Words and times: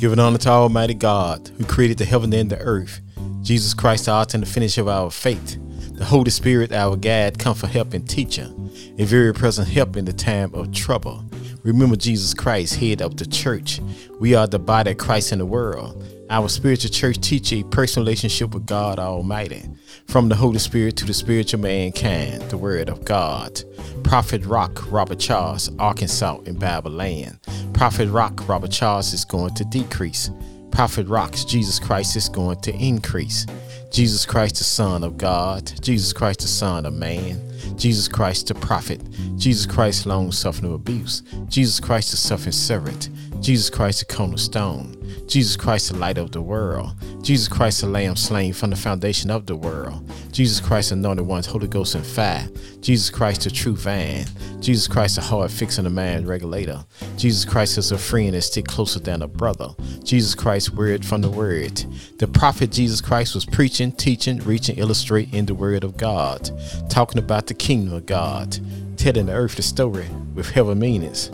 Giving 0.00 0.18
honor 0.18 0.38
to 0.38 0.48
Almighty 0.48 0.94
God, 0.94 1.50
who 1.58 1.64
created 1.66 1.98
the 1.98 2.06
heaven 2.06 2.32
and 2.32 2.48
the 2.48 2.58
earth. 2.58 3.02
Jesus 3.42 3.74
Christ, 3.74 4.06
the 4.06 4.12
author 4.12 4.38
and 4.38 4.42
the 4.42 4.50
finisher 4.50 4.80
of 4.80 4.88
our 4.88 5.10
faith. 5.10 5.58
The 5.92 6.06
Holy 6.06 6.30
Spirit, 6.30 6.72
our 6.72 6.96
guide, 6.96 7.38
comfort, 7.38 7.66
help, 7.66 7.92
and 7.92 8.08
teacher. 8.08 8.50
A 8.96 9.04
very 9.04 9.34
present 9.34 9.68
help 9.68 9.98
in 9.98 10.06
the 10.06 10.14
time 10.14 10.54
of 10.54 10.72
trouble. 10.72 11.22
Remember 11.64 11.96
Jesus 11.96 12.32
Christ, 12.32 12.76
head 12.76 13.02
of 13.02 13.18
the 13.18 13.26
church. 13.26 13.78
We 14.18 14.34
are 14.34 14.46
the 14.46 14.58
body 14.58 14.92
of 14.92 14.96
Christ 14.96 15.32
in 15.32 15.38
the 15.38 15.44
world. 15.44 16.02
Our 16.30 16.48
spiritual 16.48 16.90
church 16.90 17.20
teach 17.20 17.52
a 17.52 17.62
personal 17.64 18.06
relationship 18.06 18.54
with 18.54 18.64
God 18.64 18.98
Almighty. 18.98 19.68
From 20.06 20.30
the 20.30 20.34
Holy 20.34 20.60
Spirit 20.60 20.96
to 20.96 21.04
the 21.04 21.12
spiritual 21.12 21.60
mankind, 21.60 22.40
the 22.44 22.56
Word 22.56 22.88
of 22.88 23.04
God. 23.04 23.62
Prophet 24.02 24.46
Rock, 24.46 24.90
Robert 24.90 25.18
Charles, 25.18 25.70
Arkansas 25.78 26.38
in 26.46 26.58
Bible 26.58 26.92
land. 26.92 27.38
Prophet 27.80 28.10
Rock, 28.10 28.46
Robert 28.46 28.70
Charles 28.70 29.14
is 29.14 29.24
going 29.24 29.54
to 29.54 29.64
decrease. 29.64 30.30
Prophet 30.70 31.08
Rock's 31.08 31.46
Jesus 31.46 31.78
Christ 31.78 32.14
is 32.14 32.28
going 32.28 32.60
to 32.60 32.74
increase. 32.74 33.46
Jesus 33.90 34.26
Christ, 34.26 34.56
the 34.56 34.64
Son 34.64 35.02
of 35.02 35.16
God. 35.16 35.72
Jesus 35.80 36.12
Christ, 36.12 36.40
the 36.40 36.46
Son 36.46 36.84
of 36.84 36.92
man. 36.92 37.40
Jesus 37.78 38.06
Christ, 38.06 38.48
the 38.48 38.54
prophet. 38.54 39.00
Jesus 39.38 39.64
Christ, 39.64 40.04
long 40.04 40.30
suffering 40.30 40.74
abuse. 40.74 41.22
Jesus 41.48 41.80
Christ, 41.80 42.10
the 42.10 42.18
suffering 42.18 42.52
servant. 42.52 43.08
Jesus 43.40 43.70
Christ, 43.70 44.00
the 44.06 44.14
cornerstone. 44.14 44.99
Jesus 45.30 45.56
Christ, 45.56 45.92
the 45.92 45.96
light 45.96 46.18
of 46.18 46.32
the 46.32 46.42
world. 46.42 46.90
Jesus 47.22 47.46
Christ, 47.46 47.82
the 47.82 47.86
lamb 47.86 48.16
slain 48.16 48.52
from 48.52 48.70
the 48.70 48.76
foundation 48.76 49.30
of 49.30 49.46
the 49.46 49.54
world. 49.54 50.02
Jesus 50.32 50.58
Christ, 50.58 50.88
the 50.88 50.96
anointed 50.96 51.24
ones, 51.24 51.46
Holy 51.46 51.68
Ghost 51.68 51.94
and 51.94 52.04
fire. 52.04 52.48
Jesus 52.80 53.10
Christ, 53.10 53.42
the 53.42 53.50
true 53.50 53.76
vine. 53.76 54.26
Jesus 54.58 54.88
Christ, 54.88 55.14
the 55.14 55.22
heart 55.22 55.52
fixing 55.52 55.84
the 55.84 55.90
mind 55.90 56.26
regulator. 56.26 56.84
Jesus 57.16 57.44
Christ 57.44 57.78
is 57.78 57.92
a 57.92 57.98
friend 57.98 58.34
that 58.34 58.42
stick 58.42 58.66
closer 58.66 58.98
than 58.98 59.22
a 59.22 59.28
brother. 59.28 59.68
Jesus 60.02 60.34
Christ, 60.34 60.74
word 60.74 61.04
from 61.04 61.20
the 61.20 61.30
word. 61.30 61.76
The 62.18 62.26
prophet 62.26 62.72
Jesus 62.72 63.00
Christ 63.00 63.36
was 63.36 63.46
preaching, 63.46 63.92
teaching, 63.92 64.38
reaching, 64.38 64.78
illustrating 64.78 65.46
the 65.46 65.54
word 65.54 65.84
of 65.84 65.96
God, 65.96 66.50
talking 66.90 67.20
about 67.20 67.46
the 67.46 67.54
kingdom 67.54 67.94
of 67.94 68.04
God, 68.04 68.58
telling 68.96 69.26
the 69.26 69.32
earth 69.34 69.54
the 69.54 69.62
story 69.62 70.08
with 70.34 70.50
heaven 70.50 70.80
meanings. 70.80 71.30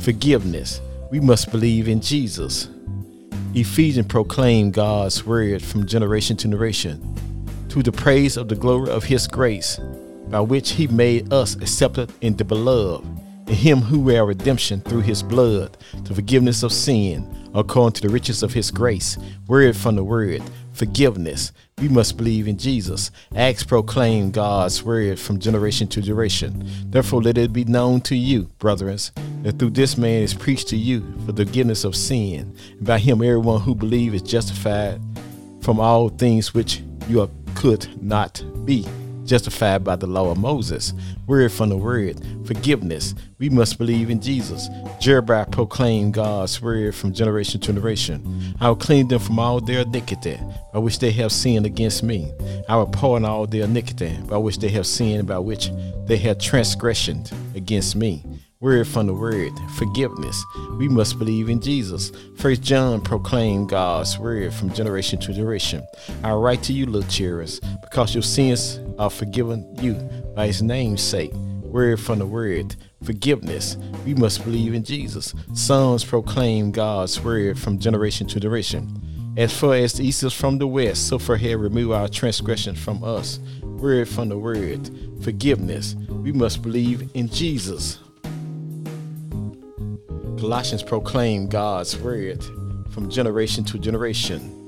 Forgiveness. 0.00 0.80
We 1.12 1.20
must 1.20 1.52
believe 1.52 1.86
in 1.86 2.00
Jesus. 2.00 2.73
Ephesians 3.56 4.08
proclaim 4.08 4.72
God's 4.72 5.24
word 5.24 5.62
from 5.62 5.86
generation 5.86 6.36
to 6.38 6.42
generation 6.42 7.00
to 7.68 7.84
the 7.84 7.92
praise 7.92 8.36
of 8.36 8.48
the 8.48 8.56
glory 8.56 8.90
of 8.90 9.04
his 9.04 9.28
grace, 9.28 9.78
by 10.28 10.40
which 10.40 10.72
he 10.72 10.88
made 10.88 11.32
us 11.32 11.54
accepted 11.56 12.12
in 12.20 12.36
the 12.36 12.44
beloved, 12.44 13.06
in 13.46 13.54
him 13.54 13.80
who 13.80 14.00
we 14.00 14.16
are 14.16 14.26
redemption 14.26 14.80
through 14.80 15.02
his 15.02 15.22
blood, 15.22 15.76
the 16.02 16.14
forgiveness 16.16 16.64
of 16.64 16.72
sin, 16.72 17.48
according 17.54 17.92
to 17.92 18.02
the 18.02 18.12
riches 18.12 18.42
of 18.42 18.52
his 18.52 18.72
grace. 18.72 19.18
Word 19.46 19.76
from 19.76 19.94
the 19.94 20.02
word, 20.02 20.42
forgiveness. 20.74 21.52
We 21.78 21.88
must 21.88 22.16
believe 22.16 22.46
in 22.46 22.58
Jesus. 22.58 23.10
Acts 23.34 23.64
proclaim 23.64 24.30
God's 24.30 24.82
word 24.82 25.18
from 25.18 25.38
generation 25.38 25.88
to 25.88 26.02
generation. 26.02 26.68
Therefore, 26.90 27.22
let 27.22 27.38
it 27.38 27.52
be 27.52 27.64
known 27.64 28.00
to 28.02 28.16
you, 28.16 28.50
brethren, 28.58 28.98
that 29.42 29.58
through 29.58 29.70
this 29.70 29.96
man 29.96 30.22
is 30.22 30.34
preached 30.34 30.68
to 30.68 30.76
you 30.76 31.00
for 31.24 31.32
the 31.32 31.46
forgiveness 31.46 31.84
of 31.84 31.96
sin. 31.96 32.54
And 32.78 32.86
by 32.86 32.98
him, 32.98 33.22
everyone 33.22 33.60
who 33.60 33.74
believes 33.74 34.16
is 34.16 34.22
justified 34.22 35.00
from 35.62 35.80
all 35.80 36.10
things 36.10 36.52
which 36.52 36.82
you 37.08 37.30
could 37.54 38.02
not 38.02 38.44
be 38.64 38.86
justified 39.24 39.84
by 39.84 39.96
the 39.96 40.06
law 40.06 40.30
of 40.30 40.38
Moses. 40.38 40.92
Word 41.26 41.52
from 41.52 41.70
the 41.70 41.76
word, 41.76 42.20
forgiveness. 42.46 43.14
We 43.38 43.48
must 43.48 43.78
believe 43.78 44.10
in 44.10 44.20
Jesus. 44.20 44.68
Jeremiah 45.00 45.46
proclaimed 45.46 46.14
God's 46.14 46.60
word 46.60 46.94
from 46.94 47.12
generation 47.12 47.60
to 47.60 47.66
generation. 47.66 48.54
I 48.60 48.68
will 48.68 48.76
clean 48.76 49.08
them 49.08 49.20
from 49.20 49.38
all 49.38 49.60
their 49.60 49.80
iniquity, 49.80 50.38
by 50.72 50.78
which 50.78 50.98
they 50.98 51.10
have 51.12 51.32
sinned 51.32 51.66
against 51.66 52.02
me. 52.02 52.32
I 52.68 52.76
will 52.76 52.86
pardon 52.86 53.24
all 53.24 53.46
their 53.46 53.64
iniquity, 53.64 54.18
by 54.28 54.38
which 54.38 54.58
they 54.58 54.68
have 54.70 54.86
sinned, 54.86 55.28
by 55.28 55.38
which 55.38 55.70
they 56.06 56.16
have 56.18 56.38
transgressioned 56.38 57.32
against 57.56 57.96
me. 57.96 58.24
Word 58.60 58.88
from 58.88 59.08
the 59.08 59.12
word, 59.12 59.52
forgiveness. 59.76 60.42
We 60.78 60.88
must 60.88 61.18
believe 61.18 61.50
in 61.50 61.60
Jesus. 61.60 62.10
First 62.36 62.62
John 62.62 63.02
proclaimed 63.02 63.68
God's 63.68 64.18
word 64.18 64.54
from 64.54 64.72
generation 64.72 65.18
to 65.20 65.34
generation. 65.34 65.86
I 66.22 66.32
write 66.32 66.62
to 66.62 66.72
you, 66.72 66.86
little 66.86 67.10
children, 67.10 67.48
because 67.82 68.14
your 68.14 68.22
sins 68.22 68.78
are 68.98 69.10
forgiven 69.10 69.66
you 69.80 69.94
by 70.34 70.46
his 70.46 70.62
name's 70.62 71.02
sake. 71.02 71.32
Word 71.34 71.98
from 71.98 72.20
the 72.20 72.26
word, 72.26 72.76
forgiveness. 73.02 73.76
We 74.04 74.14
must 74.14 74.44
believe 74.44 74.74
in 74.74 74.84
Jesus. 74.84 75.34
Psalms 75.54 76.04
proclaim 76.04 76.70
God's 76.70 77.20
word 77.20 77.58
from 77.58 77.78
generation 77.78 78.26
to 78.28 78.40
generation. 78.40 79.34
As 79.36 79.52
far 79.52 79.74
as 79.74 79.94
the 79.94 80.06
east 80.06 80.22
is 80.22 80.32
from 80.32 80.58
the 80.58 80.66
west, 80.68 81.08
so 81.08 81.18
far 81.18 81.36
here 81.36 81.58
remove 81.58 81.90
our 81.90 82.08
transgressions 82.08 82.78
from 82.78 83.02
us. 83.02 83.40
Word 83.62 84.08
from 84.08 84.28
the 84.28 84.38
word, 84.38 84.88
forgiveness. 85.22 85.96
We 86.08 86.30
must 86.30 86.62
believe 86.62 87.10
in 87.14 87.28
Jesus. 87.28 87.98
Colossians 90.38 90.84
proclaim 90.84 91.48
God's 91.48 91.96
word 91.98 92.44
from 92.90 93.10
generation 93.10 93.64
to 93.64 93.78
generation. 93.78 94.63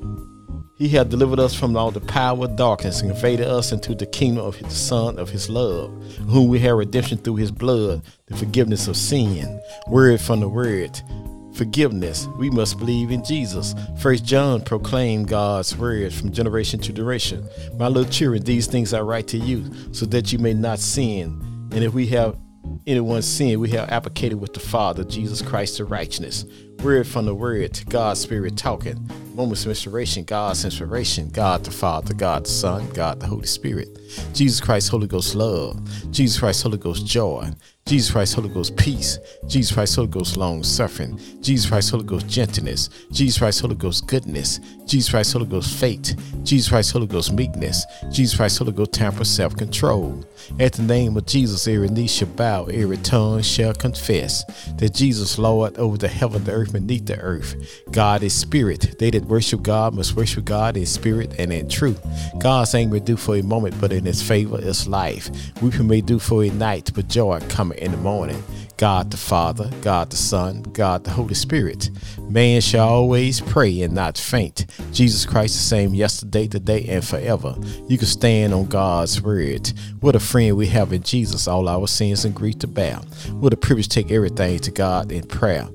He 0.79 0.91
hath 0.91 1.09
delivered 1.09 1.41
us 1.41 1.55
from 1.55 1.75
all 1.75 1.91
the 1.91 2.01
power 2.01 2.45
of 2.45 2.57
darkness 2.57 3.01
and 3.01 3.11
invaded 3.11 3.47
us 3.47 3.73
into 3.73 3.95
the 3.95 4.05
kingdom 4.05 4.45
of 4.45 4.59
the 4.59 4.69
Son 4.69 5.19
of 5.19 5.31
his 5.31 5.49
love, 5.49 5.91
whom 6.29 6.49
we 6.49 6.59
have 6.59 6.77
redemption 6.77 7.17
through 7.17 7.37
his 7.37 7.51
blood, 7.51 8.03
the 8.27 8.37
forgiveness 8.37 8.87
of 8.87 8.95
sin. 8.95 9.59
Word 9.89 10.21
from 10.21 10.41
the 10.41 10.49
word. 10.51 11.01
Forgiveness. 11.55 12.27
We 12.37 12.51
must 12.51 12.79
believe 12.79 13.11
in 13.11 13.25
Jesus. 13.25 13.75
First 14.01 14.27
John 14.27 14.61
proclaimed 14.61 15.29
God's 15.29 15.75
word 15.75 16.13
from 16.13 16.31
generation 16.31 16.79
to 16.81 16.93
generation. 16.93 17.49
My 17.79 17.89
little 17.89 18.13
children, 18.13 18.43
these 18.43 18.67
things 18.67 18.93
I 18.93 19.01
write 19.01 19.29
to 19.29 19.39
you, 19.39 19.73
so 19.93 20.05
that 20.05 20.31
you 20.31 20.39
may 20.39 20.53
not 20.53 20.79
sin. 20.79 21.41
And 21.73 21.83
if 21.83 21.95
we 21.95 22.07
have 22.09 22.37
anyone 22.87 23.23
sin, 23.23 23.61
we 23.61 23.71
have 23.71 23.89
applicated 23.89 24.39
with 24.39 24.53
the 24.53 24.61
Father, 24.61 25.05
Jesus 25.05 25.41
Christ, 25.41 25.79
the 25.79 25.87
righteousness. 25.87 26.45
Word 26.83 27.07
from 27.07 27.25
the 27.25 27.35
Word, 27.35 27.81
God's 27.89 28.21
Spirit 28.21 28.59
talking. 28.59 29.26
Moments 29.37 29.67
of 29.67 29.69
inspiration, 29.69 30.25
God's 30.25 30.65
inspiration, 30.65 31.29
God 31.29 31.63
the 31.63 31.71
Father, 31.71 32.15
God 32.15 32.47
the 32.47 32.49
Son, 32.49 32.89
God 32.95 33.21
the 33.21 33.27
Holy 33.27 33.45
Spirit. 33.45 33.99
Jesus 34.33 34.63
Christ, 34.63 34.89
Holy 34.89 35.07
Ghost 35.07 35.35
love. 35.35 35.79
Jesus 36.11 36.39
Christ, 36.39 36.63
Holy 36.63 36.79
Ghost 36.79 37.07
joy. 37.07 37.51
Jesus 37.87 38.11
Christ, 38.11 38.35
Holy 38.35 38.49
Ghost 38.49 38.77
peace. 38.77 39.19
Jesus 39.47 39.73
Christ, 39.73 39.95
Holy 39.95 40.09
Ghost 40.09 40.37
long 40.37 40.65
suffering. 40.65 41.21
Jesus 41.41 41.69
Christ, 41.69 41.91
Holy 41.93 42.03
Ghost 42.03 42.27
gentleness. 42.27 42.91
Jesus 43.13 43.39
Christ, 43.39 43.61
Holy 43.61 43.77
Ghost 43.77 44.09
goodness. 44.09 44.59
Jesus 44.87 45.09
Christ, 45.09 45.33
Holy 45.35 45.47
Ghost 45.47 45.79
faith. 45.79 46.21
Jesus 46.43 46.69
Christ, 46.69 46.93
Holy 46.93 47.07
Ghost 47.07 47.33
meekness. 47.33 47.85
Jesus 48.11 48.37
Christ, 48.37 48.59
Holy 48.59 48.73
Ghost 48.73 48.93
temper, 48.93 49.25
self 49.25 49.57
control. 49.57 50.25
At 50.59 50.73
the 50.73 50.83
name 50.83 51.17
of 51.17 51.27
Jesus, 51.27 51.69
every 51.69 51.89
knee 51.89 52.09
shall 52.09 52.29
bow, 52.29 52.65
every 52.65 52.97
tongue 52.99 53.43
shall 53.43 53.75
confess 53.75 54.43
that 54.79 54.93
Jesus, 54.93 55.39
Lord, 55.39 55.77
over 55.79 55.97
the 55.97 56.09
heaven, 56.09 56.43
the 56.43 56.53
earth, 56.53 56.73
beneath 56.73 57.07
the 57.07 57.19
earth. 57.21 57.83
God 57.93 58.25
is 58.25 58.35
spirit. 58.35 58.97
They 58.99 59.11
that 59.11 59.26
worship 59.27 59.63
God 59.63 59.95
must 59.95 60.15
worship 60.15 60.45
God 60.45 60.77
in 60.77 60.87
spirit 60.87 61.35
and 61.39 61.53
in 61.53 61.69
truth. 61.69 62.01
God's 62.39 62.75
anger 62.75 62.99
do 62.99 63.17
for 63.17 63.37
a 63.37 63.43
moment, 63.43 63.81
but 63.81 63.93
in 63.93 64.05
his 64.05 64.23
favor 64.23 64.61
is 64.61 64.87
life. 64.87 65.31
Weeping 65.61 65.87
may 65.87 66.01
do 66.01 66.19
for 66.19 66.45
a 66.45 66.51
night, 66.51 66.91
but 66.95 67.09
joy 67.09 67.41
coming 67.49 67.79
in 67.79 67.93
the 67.93 67.97
morning. 67.99 68.43
God 68.77 69.11
the 69.11 69.17
Father, 69.17 69.71
God 69.81 70.11
the 70.11 70.17
Son, 70.17 70.63
God 70.63 71.05
the 71.05 71.11
Holy 71.11 71.35
Spirit. 71.35 71.91
Man 72.29 72.61
shall 72.61 72.89
always 72.89 73.41
pray 73.41 73.81
and 73.81 73.95
not 73.95 74.19
faint. 74.19 74.67
Jesus 74.93 75.25
Christ 75.25 75.55
the 75.55 75.63
same 75.63 75.95
yesterday, 75.95 76.47
today, 76.47 76.85
and 76.89 77.03
forever. 77.03 77.57
You 77.89 77.97
can 77.97 78.07
stand 78.07 78.53
on 78.53 78.67
God's 78.67 79.23
word. 79.23 79.73
What 80.01 80.15
a 80.15 80.21
friend 80.21 80.57
we 80.57 80.67
have 80.67 80.93
in 80.93 81.03
Jesus, 81.03 81.49
all 81.49 81.69
our 81.69 81.87
sins 81.89 82.27
and 82.27 82.35
grief 82.35 82.59
to 82.59 82.67
bear. 82.67 82.97
What 83.31 83.55
a 83.55 83.57
privilege 83.57 83.89
to 83.89 84.03
take 84.03 84.13
everything 84.13 84.59
to 84.59 84.71
God 84.71 85.11
in 85.11 85.27
prayer. 85.27 85.67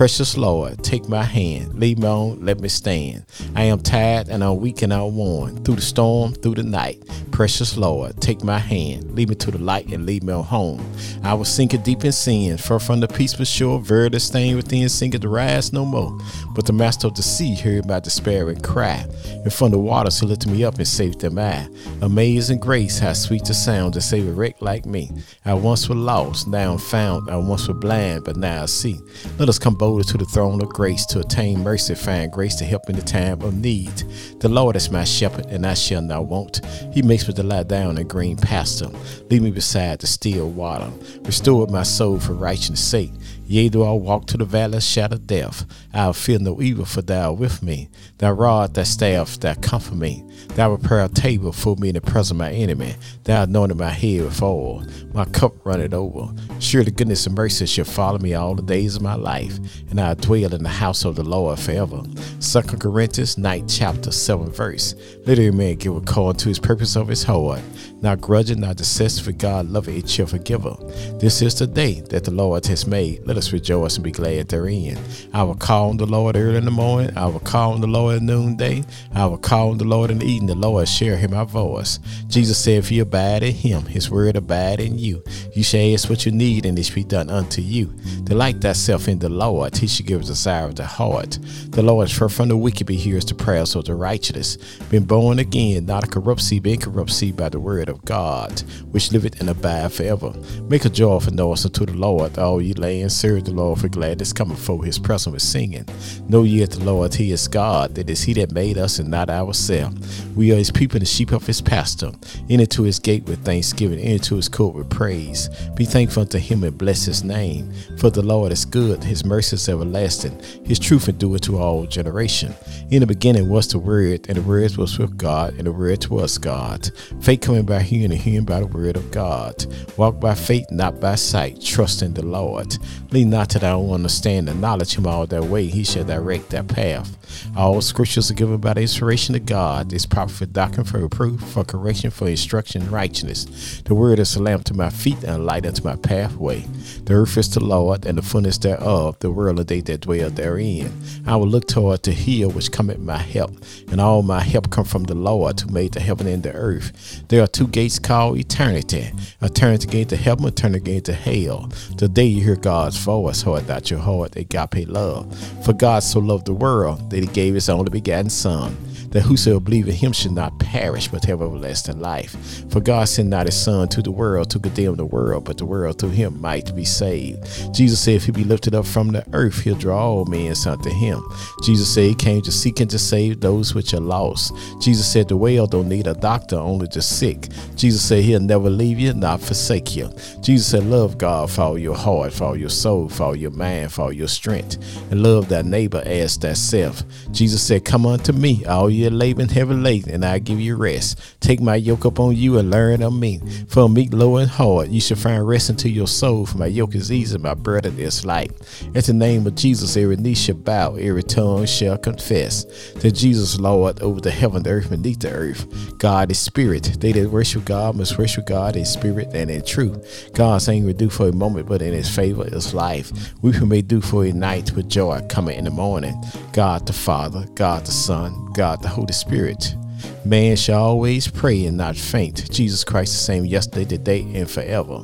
Precious 0.00 0.38
Lord, 0.38 0.82
take 0.82 1.10
my 1.10 1.22
hand, 1.22 1.78
lead 1.78 1.98
me 1.98 2.06
on, 2.06 2.42
let 2.42 2.58
me 2.58 2.70
stand. 2.70 3.26
I 3.54 3.64
am 3.64 3.80
tired 3.80 4.30
and 4.30 4.42
I'm 4.42 4.56
weak 4.56 4.80
and 4.80 4.94
I'm 4.94 5.14
worn. 5.14 5.62
Through 5.62 5.74
the 5.74 5.82
storm, 5.82 6.32
through 6.32 6.54
the 6.54 6.62
night. 6.62 7.02
Precious 7.32 7.76
Lord, 7.76 8.18
take 8.18 8.42
my 8.42 8.58
hand, 8.58 9.14
lead 9.14 9.28
me 9.28 9.34
to 9.34 9.50
the 9.50 9.58
light 9.58 9.88
and 9.88 10.06
lead 10.06 10.24
me 10.24 10.32
home. 10.32 10.82
I 11.22 11.34
was 11.34 11.50
sinking 11.50 11.82
deep 11.82 12.02
in 12.02 12.12
sin, 12.12 12.56
far 12.56 12.78
from 12.78 13.00
the 13.00 13.08
peaceful 13.08 13.44
shore, 13.44 13.78
verity 13.78 14.18
stain 14.20 14.56
within, 14.56 14.88
sinking 14.88 15.20
to 15.20 15.28
rise 15.28 15.70
no 15.70 15.84
more. 15.84 16.18
But 16.54 16.64
the 16.64 16.72
master 16.72 17.06
of 17.06 17.14
the 17.14 17.22
sea 17.22 17.54
heard 17.54 17.86
my 17.86 18.00
despairing 18.00 18.62
cry. 18.62 19.04
And 19.26 19.52
from 19.52 19.70
the 19.70 19.78
waters 19.78 20.20
he 20.20 20.26
lifted 20.26 20.50
me 20.50 20.64
up 20.64 20.76
and 20.76 20.88
saved 20.88 21.20
them 21.20 21.38
I. 21.38 21.68
Amazing 22.00 22.60
grace, 22.60 22.98
how 22.98 23.12
sweet 23.12 23.44
the 23.44 23.52
sound 23.52 23.94
to 23.94 24.00
save 24.00 24.28
a 24.28 24.32
wreck 24.32 24.62
like 24.62 24.86
me. 24.86 25.10
I 25.44 25.52
once 25.54 25.90
was 25.90 25.98
lost, 25.98 26.48
now 26.48 26.72
I'm 26.72 26.78
found. 26.78 27.30
I 27.30 27.36
once 27.36 27.68
was 27.68 27.76
blind, 27.78 28.24
but 28.24 28.36
now 28.36 28.62
I 28.62 28.66
see. 28.66 28.98
Let 29.38 29.50
us 29.50 29.58
come 29.58 29.74
boldly 29.90 30.04
to 30.04 30.18
the 30.18 30.24
throne 30.24 30.62
of 30.62 30.68
grace 30.68 31.04
to 31.04 31.18
attain 31.18 31.64
mercy, 31.64 31.96
find 31.96 32.30
grace 32.30 32.54
to 32.54 32.64
help 32.64 32.88
in 32.88 32.94
the 32.94 33.02
time 33.02 33.42
of 33.42 33.56
need. 33.56 33.90
The 34.38 34.48
Lord 34.48 34.76
is 34.76 34.88
my 34.88 35.02
shepherd, 35.02 35.46
and 35.46 35.66
I 35.66 35.74
shall 35.74 36.00
not 36.00 36.26
want. 36.26 36.64
He 36.92 37.02
makes 37.02 37.26
me 37.26 37.34
to 37.34 37.42
lie 37.42 37.64
down 37.64 37.98
in 37.98 38.06
green 38.06 38.36
pasture. 38.36 38.86
Lead 39.30 39.42
me 39.42 39.50
beside 39.50 39.98
the 39.98 40.06
still 40.06 40.48
water. 40.48 40.88
Restore 41.22 41.66
my 41.66 41.82
soul 41.82 42.20
for 42.20 42.34
righteousness' 42.34 42.84
sake. 42.84 43.10
Yea, 43.50 43.68
though 43.68 43.82
I 43.82 44.00
walk 44.00 44.26
to 44.26 44.36
the 44.36 44.44
valley 44.44 44.76
of 44.76 44.82
shadow 44.84 45.16
death, 45.16 45.66
I'll 45.92 46.12
fear 46.12 46.38
no 46.38 46.62
evil, 46.62 46.84
for 46.84 47.02
thou 47.02 47.30
art 47.30 47.40
with 47.40 47.64
me. 47.64 47.88
Thy 48.18 48.30
rod, 48.30 48.74
thy 48.74 48.84
staff, 48.84 49.40
thou 49.40 49.54
comfort 49.54 49.96
me. 49.96 50.24
Thou 50.54 50.76
prepare 50.76 51.04
a 51.04 51.08
table 51.08 51.50
for 51.50 51.74
me 51.74 51.88
in 51.88 51.96
the 51.96 52.00
presence 52.00 52.30
of 52.30 52.36
my 52.36 52.52
enemy. 52.52 52.94
Thou 53.24 53.42
anointed 53.42 53.76
my 53.76 53.88
head 53.90 54.22
with 54.22 54.40
oil. 54.40 54.84
My 55.12 55.24
cup 55.24 55.66
runneth 55.66 55.92
over. 55.92 56.32
Surely 56.60 56.92
goodness 56.92 57.26
and 57.26 57.34
mercy 57.34 57.66
shall 57.66 57.86
follow 57.86 58.18
me 58.18 58.34
all 58.34 58.54
the 58.54 58.62
days 58.62 58.94
of 58.94 59.02
my 59.02 59.16
life, 59.16 59.58
and 59.90 60.00
I'll 60.00 60.14
dwell 60.14 60.54
in 60.54 60.62
the 60.62 60.68
house 60.68 61.04
of 61.04 61.16
the 61.16 61.24
Lord 61.24 61.58
forever. 61.58 62.04
Second 62.38 62.78
Corinthians 62.78 63.36
9 63.36 63.66
chapter 63.66 64.12
7 64.12 64.48
verse. 64.52 64.94
Let 65.26 65.40
every 65.40 65.50
man 65.50 65.74
give 65.74 65.96
a 65.96 66.00
call 66.00 66.34
to 66.34 66.48
his 66.48 66.60
purpose 66.60 66.94
of 66.94 67.08
his 67.08 67.24
heart, 67.24 67.62
not 68.02 68.20
grudging, 68.20 68.60
not 68.60 68.76
disgusted, 68.76 69.24
for 69.24 69.32
God 69.32 69.68
loveth 69.68 69.96
a 69.96 70.06
cheerful 70.06 70.38
giver. 70.38 70.74
This 71.18 71.42
is 71.42 71.58
the 71.58 71.66
day 71.66 72.00
that 72.08 72.24
the 72.24 72.30
Lord 72.30 72.66
has 72.66 72.86
made. 72.86 73.26
Let 73.26 73.36
us 73.36 73.52
rejoice 73.52 73.96
and 73.96 74.04
be 74.04 74.10
glad 74.10 74.48
therein. 74.48 74.98
I 75.34 75.42
will 75.42 75.54
call 75.54 75.90
on 75.90 75.96
the 75.96 76.06
Lord 76.06 76.36
early 76.36 76.56
in 76.56 76.64
the 76.64 76.70
morning. 76.70 77.16
I 77.16 77.26
will 77.26 77.40
call 77.40 77.72
on 77.72 77.80
the 77.80 77.86
Lord 77.86 78.16
at 78.16 78.22
noonday. 78.22 78.84
I 79.14 79.26
will 79.26 79.38
call 79.38 79.70
on 79.70 79.78
the 79.78 79.84
Lord 79.84 80.10
in 80.10 80.18
the 80.18 80.26
evening. 80.26 80.48
The 80.48 80.54
Lord 80.54 80.88
share 80.88 81.16
hear 81.16 81.28
my 81.28 81.44
voice. 81.44 81.98
Jesus 82.28 82.58
said, 82.58 82.78
If 82.78 82.90
you 82.90 83.02
abide 83.02 83.42
in 83.42 83.54
him, 83.54 83.84
his 83.84 84.10
word 84.10 84.36
abide 84.36 84.80
in 84.80 84.98
you. 84.98 85.22
You 85.54 85.62
shall 85.62 85.94
ask 85.94 86.08
what 86.08 86.24
you 86.24 86.32
need, 86.32 86.64
and 86.64 86.78
it 86.78 86.84
shall 86.84 86.94
be 86.94 87.04
done 87.04 87.28
unto 87.28 87.60
you. 87.60 87.86
Delight 88.24 88.60
thyself 88.60 89.08
in 89.08 89.18
the 89.18 89.28
Lord. 89.28 89.76
He 89.76 89.86
shall 89.86 90.06
give 90.06 90.22
us 90.22 90.28
desire 90.28 90.66
of 90.66 90.76
the 90.76 90.86
heart. 90.86 91.38
The 91.68 91.82
Lord 91.82 92.08
is 92.08 92.16
far 92.16 92.28
from 92.28 92.48
the 92.48 92.56
wicked, 92.56 92.86
but 92.86 92.96
hears 92.96 93.26
the 93.26 93.34
prayers 93.34 93.74
of 93.74 93.84
the 93.84 93.94
righteous. 93.94 94.56
Been 94.90 95.04
born 95.04 95.38
again, 95.38 95.86
not 95.86 96.04
a 96.04 96.06
corrupt 96.06 96.40
seed, 96.40 96.62
but 96.62 96.72
incorrupt 96.72 97.10
seed 97.10 97.36
by 97.36 97.48
the 97.50 97.60
word 97.60 97.89
of 97.90 98.04
God, 98.04 98.60
which 98.90 99.12
liveth 99.12 99.40
and 99.40 99.50
abide 99.50 99.92
forever. 99.92 100.32
Make 100.68 100.84
a 100.84 100.90
joyful 100.90 101.32
noise 101.32 101.64
unto 101.64 101.86
the 101.86 101.92
Lord, 101.92 102.38
all 102.38 102.62
ye 102.62 102.72
land. 102.72 103.12
Serve 103.12 103.44
the 103.44 103.52
Lord 103.52 103.80
for 103.80 103.88
gladness, 103.88 104.32
coming 104.32 104.54
before 104.54 104.84
his 104.84 104.98
presence 104.98 105.32
with 105.32 105.42
singing. 105.42 105.86
Know 106.28 106.44
ye 106.44 106.60
that 106.60 106.70
the 106.70 106.84
Lord, 106.84 107.14
he 107.14 107.32
is 107.32 107.48
God, 107.48 107.94
that 107.96 108.08
is 108.08 108.22
he 108.22 108.32
that 108.34 108.52
made 108.52 108.78
us 108.78 108.98
and 108.98 109.10
not 109.10 109.28
ourselves. 109.28 110.24
We 110.34 110.52
are 110.52 110.56
his 110.56 110.70
people 110.70 110.96
and 110.96 111.02
the 111.02 111.06
sheep 111.06 111.32
of 111.32 111.46
his 111.46 111.60
pastor. 111.60 112.12
Enter 112.48 112.66
to 112.66 112.82
his 112.84 112.98
gate 112.98 113.24
with 113.24 113.44
thanksgiving, 113.44 113.98
enter 113.98 114.24
to 114.24 114.36
his 114.36 114.48
court 114.48 114.74
with 114.74 114.88
praise. 114.88 115.48
Be 115.74 115.84
thankful 115.84 116.22
unto 116.22 116.38
him 116.38 116.64
and 116.64 116.78
bless 116.78 117.04
his 117.04 117.24
name. 117.24 117.72
For 117.98 118.10
the 118.10 118.22
Lord 118.22 118.52
is 118.52 118.64
good, 118.64 119.04
his 119.04 119.24
mercy 119.24 119.56
is 119.56 119.68
everlasting, 119.68 120.40
his 120.64 120.78
truth 120.78 121.08
endureth 121.08 121.42
to 121.42 121.58
all 121.58 121.86
generation. 121.86 122.54
In 122.90 123.00
the 123.00 123.06
beginning 123.06 123.48
was 123.48 123.68
the 123.68 123.78
Word, 123.78 124.26
and 124.28 124.36
the 124.36 124.42
Word 124.42 124.76
was 124.76 124.98
with 124.98 125.16
God, 125.16 125.54
and 125.54 125.66
the 125.66 125.72
Word 125.72 126.06
was 126.06 126.38
God. 126.38 126.90
Faith 127.20 127.40
coming 127.40 127.64
by 127.64 127.79
hearing, 127.80 128.12
and 128.12 128.20
hearing 128.20 128.44
by 128.44 128.60
the 128.60 128.66
Word 128.66 128.96
of 128.96 129.10
God. 129.10 129.66
Walk 129.96 130.20
by 130.20 130.34
faith, 130.34 130.66
not 130.70 131.00
by 131.00 131.14
sight. 131.14 131.60
Trust 131.60 132.02
in 132.02 132.14
the 132.14 132.24
Lord. 132.24 132.76
Lean 133.10 133.30
not 133.30 133.50
to 133.50 133.58
thy 133.58 133.70
own 133.70 133.90
understanding. 133.90 134.52
And 134.52 134.60
knowledge 134.60 134.96
him 134.96 135.06
all 135.06 135.26
that 135.26 135.44
way. 135.44 135.66
He 135.66 135.84
shall 135.84 136.04
direct 136.04 136.50
thy 136.50 136.62
path. 136.62 137.16
All 137.56 137.80
scriptures 137.80 138.30
are 138.30 138.34
given 138.34 138.58
by 138.58 138.74
the 138.74 138.82
inspiration 138.82 139.34
of 139.34 139.46
God. 139.46 139.92
Is 139.92 140.06
proper 140.06 140.32
for 140.32 140.46
doctrine, 140.46 140.86
for 140.86 140.98
reproof, 140.98 141.40
for 141.40 141.64
correction, 141.64 142.10
for 142.10 142.28
instruction 142.28 142.82
in 142.82 142.90
righteousness. 142.90 143.82
The 143.84 143.94
word 143.94 144.18
is 144.18 144.36
a 144.36 144.42
lamp 144.42 144.64
to 144.64 144.74
my 144.74 144.90
feet 144.90 145.22
and 145.22 145.30
a 145.30 145.38
light 145.38 145.66
unto 145.66 145.84
my 145.84 145.96
pathway. 145.96 146.60
The 147.04 147.14
earth 147.14 147.36
is 147.36 147.50
the 147.52 147.64
Lord, 147.64 148.06
and 148.06 148.18
the 148.18 148.22
fullness 148.22 148.58
thereof, 148.58 149.18
the 149.20 149.30
world 149.30 149.58
and 149.58 149.68
they 149.68 149.80
that 149.80 150.02
dwell 150.02 150.30
therein. 150.30 150.92
I 151.26 151.36
will 151.36 151.46
look 151.46 151.66
toward 151.66 152.02
the 152.02 152.12
hill 152.12 152.50
which 152.50 152.72
cometh 152.72 152.98
my 152.98 153.18
help, 153.18 153.52
and 153.90 154.00
all 154.00 154.22
my 154.22 154.40
help 154.40 154.70
come 154.70 154.84
from 154.84 155.04
the 155.04 155.14
Lord 155.14 155.60
who 155.60 155.70
made 155.70 155.92
the 155.92 156.00
heaven 156.00 156.26
and 156.26 156.42
the 156.42 156.52
earth. 156.52 157.22
There 157.28 157.42
are 157.42 157.46
two 157.46 157.66
gates 157.70 157.98
called 157.98 158.38
eternity. 158.38 159.10
Eternity 159.40 159.86
gate 159.86 160.08
to 160.10 160.16
heaven, 160.16 160.46
eternity 160.46 160.84
gate 160.84 161.04
to 161.04 161.12
hell. 161.12 161.70
Today 161.96 162.24
you 162.24 162.42
hear 162.42 162.56
God's 162.56 162.96
voice, 162.98 163.42
hold 163.42 163.68
not 163.68 163.90
your 163.90 164.00
heart, 164.00 164.36
agape 164.36 164.88
love. 164.88 165.36
For 165.64 165.72
God 165.72 166.02
so 166.02 166.20
loved 166.20 166.46
the 166.46 166.54
world 166.54 167.10
that 167.10 167.20
he 167.20 167.26
gave 167.26 167.54
his 167.54 167.68
only 167.68 167.90
begotten 167.90 168.30
Son 168.30 168.76
that 169.10 169.22
whosoever 169.22 169.60
believe 169.60 169.88
in 169.88 169.94
him 169.94 170.12
should 170.12 170.32
not 170.32 170.58
perish 170.58 171.08
but 171.08 171.24
have 171.24 171.42
everlasting 171.42 172.00
life. 172.00 172.36
For 172.70 172.80
God 172.80 173.08
sent 173.08 173.28
not 173.28 173.46
his 173.46 173.60
Son 173.60 173.88
to 173.88 174.02
the 174.02 174.10
world 174.10 174.50
to 174.50 174.58
condemn 174.58 174.96
the 174.96 175.04
world, 175.04 175.44
but 175.44 175.58
the 175.58 175.66
world 175.66 175.98
through 175.98 176.10
him 176.10 176.40
might 176.40 176.74
be 176.74 176.84
saved. 176.84 177.74
Jesus 177.74 178.00
said, 178.00 178.14
If 178.14 178.26
he 178.26 178.32
be 178.32 178.44
lifted 178.44 178.74
up 178.74 178.86
from 178.86 179.08
the 179.08 179.24
earth, 179.32 179.60
he'll 179.62 179.74
draw 179.74 180.00
all 180.00 180.24
men 180.24 180.54
unto 180.66 180.90
him. 180.90 181.22
Jesus 181.62 181.92
said 181.92 182.04
he 182.04 182.14
came 182.14 182.42
to 182.42 182.52
seek 182.52 182.80
and 182.80 182.90
to 182.90 182.98
save 182.98 183.40
those 183.40 183.74
which 183.74 183.94
are 183.94 184.00
lost. 184.00 184.52
Jesus 184.80 185.10
said 185.10 185.28
the 185.28 185.36
well 185.36 185.66
don't 185.66 185.88
need 185.88 186.06
a 186.06 186.14
doctor, 186.14 186.56
only 186.56 186.86
the 186.86 187.02
sick. 187.02 187.48
Jesus 187.76 188.02
said 188.02 188.24
he'll 188.24 188.40
never 188.40 188.70
leave 188.70 188.98
you, 188.98 189.12
not 189.14 189.40
forsake 189.40 189.96
you. 189.96 190.10
Jesus 190.40 190.68
said, 190.68 190.84
Love 190.84 191.18
God 191.18 191.50
for 191.50 191.62
all 191.62 191.78
your 191.78 191.96
heart, 191.96 192.32
for 192.32 192.44
all 192.44 192.56
your 192.56 192.68
soul, 192.68 193.08
for 193.08 193.24
all 193.24 193.36
your 193.36 193.50
mind, 193.50 193.92
for 193.92 194.02
all 194.02 194.12
your 194.12 194.28
strength, 194.28 194.76
and 195.10 195.22
love 195.22 195.48
thy 195.48 195.62
neighbor 195.62 196.02
as 196.04 196.36
thyself. 196.36 197.02
Jesus 197.30 197.62
said, 197.62 197.84
Come 197.84 198.06
unto 198.06 198.32
me, 198.32 198.64
all 198.64 198.90
ye 198.90 198.99
labor 199.08 199.40
and 199.40 199.50
heavy 199.50 199.72
laden, 199.72 200.12
and 200.12 200.24
I 200.24 200.38
give 200.38 200.60
you 200.60 200.76
rest. 200.76 201.18
Take 201.40 201.60
my 201.60 201.76
yoke 201.76 202.04
upon 202.04 202.36
you 202.36 202.58
and 202.58 202.70
learn 202.70 203.02
of 203.02 203.14
me. 203.14 203.40
For 203.68 203.88
meek, 203.88 204.12
low, 204.12 204.36
and 204.36 204.50
hard, 204.50 204.88
you 204.88 205.00
shall 205.00 205.16
find 205.16 205.46
rest 205.48 205.70
unto 205.70 205.88
your 205.88 206.08
soul. 206.08 206.44
For 206.44 206.58
my 206.58 206.66
yoke 206.66 206.94
is 206.94 207.10
easy, 207.10 207.38
my 207.38 207.54
burden 207.54 207.98
is 207.98 208.26
light. 208.26 208.52
At 208.94 209.04
the 209.04 209.14
name 209.14 209.46
of 209.46 209.54
Jesus, 209.54 209.96
every 209.96 210.16
knee 210.16 210.34
shall 210.34 210.56
bow, 210.56 210.96
every 210.96 211.22
tongue 211.22 211.64
shall 211.64 211.96
confess 211.96 212.64
that 212.96 213.12
Jesus 213.12 213.58
Lord 213.58 214.02
over 214.02 214.20
the 214.20 214.30
heaven, 214.30 214.62
the 214.62 214.70
earth, 214.70 214.90
beneath 214.90 215.20
the 215.20 215.30
earth. 215.30 215.98
God 215.98 216.30
is 216.30 216.38
spirit. 216.38 216.96
They 217.00 217.12
that 217.12 217.30
worship 217.30 217.64
God 217.64 217.96
must 217.96 218.18
worship 218.18 218.46
God 218.46 218.76
in 218.76 218.84
spirit 218.84 219.28
and 219.32 219.50
in 219.50 219.64
truth. 219.64 220.30
God's 220.34 220.68
anger 220.68 220.92
do 220.92 221.08
for 221.08 221.28
a 221.28 221.32
moment, 221.32 221.68
but 221.68 221.82
in 221.82 221.94
his 221.94 222.14
favor 222.14 222.46
is 222.46 222.74
life. 222.74 223.12
Weeping 223.42 223.68
may 223.68 223.82
do 223.82 224.00
for 224.00 224.24
a 224.24 224.32
night, 224.32 224.72
with 224.72 224.88
joy 224.88 225.20
coming 225.28 225.56
in 225.56 225.64
the 225.64 225.70
morning. 225.70 226.20
God 226.52 226.86
the 226.86 226.92
Father, 226.92 227.46
God 227.54 227.84
the 227.86 227.92
Son, 227.92 228.49
God 228.52 228.82
the 228.82 228.88
Holy 228.88 229.12
Spirit. 229.12 229.76
Man 230.24 230.54
shall 230.54 230.82
always 230.82 231.28
pray 231.28 231.64
and 231.64 231.78
not 231.78 231.96
faint. 231.96 232.50
Jesus 232.50 232.84
Christ 232.84 233.12
the 233.12 233.18
same 233.18 233.46
yesterday, 233.46 233.86
today, 233.86 234.20
and 234.34 234.50
forever. 234.50 234.98